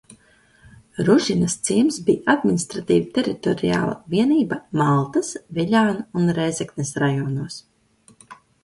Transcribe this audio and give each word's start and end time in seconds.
Ružinas 1.09 1.55
ciems 1.69 1.99
bija 2.07 2.33
administratīvi 2.35 3.11
teritoriāla 3.19 3.95
vienība 4.15 4.61
Maltas, 4.83 5.33
Viļānu 5.61 6.05
un 6.23 6.37
Rēzeknes 6.41 6.97
rajonos. 7.07 7.63